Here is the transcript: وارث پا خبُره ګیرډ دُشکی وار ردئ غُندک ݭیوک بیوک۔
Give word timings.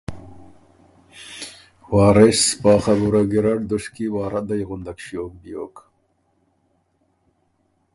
وارث 1.93 2.41
پا 2.61 2.73
خبُره 2.83 3.21
ګیرډ 3.31 3.59
دُشکی 3.69 4.07
وار 4.13 4.31
ردئ 4.37 4.61
غُندک 4.67 4.97
ݭیوک 5.05 5.31
بیوک۔ 5.41 5.75